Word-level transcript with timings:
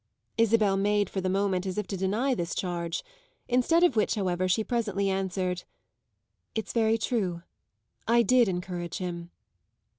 Isabel 0.35 0.77
made 0.77 1.11
for 1.11 1.21
the 1.21 1.29
moment 1.29 1.67
as 1.67 1.77
if 1.77 1.85
to 1.85 1.95
deny 1.95 2.33
this 2.33 2.55
charge; 2.55 3.03
instead 3.47 3.83
of 3.83 3.95
which, 3.95 4.15
however, 4.15 4.47
she 4.47 4.63
presently 4.63 5.11
answered: 5.11 5.63
"It's 6.55 6.73
very 6.73 6.97
true. 6.97 7.43
I 8.07 8.23
did 8.23 8.47
encourage 8.47 8.97
him." 8.97 9.29